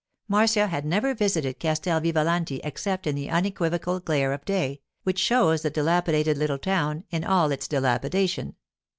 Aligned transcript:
Marcia 0.27 0.65
had 0.65 0.83
never 0.83 1.13
visited 1.13 1.59
Castel 1.59 1.99
Vivalanti 2.01 2.59
except 2.63 3.05
in 3.05 3.13
the 3.13 3.29
unequivocal 3.29 3.99
glare 3.99 4.33
of 4.33 4.43
day, 4.45 4.81
which 5.03 5.19
shows 5.19 5.61
the 5.61 5.69
dilapidated 5.69 6.39
little 6.39 6.57
town 6.57 7.03
in 7.11 7.23
all 7.23 7.51
its 7.51 7.67
dilapidation. 7.67 8.55